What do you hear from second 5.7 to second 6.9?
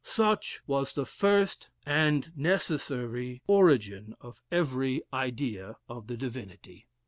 of the divinity...."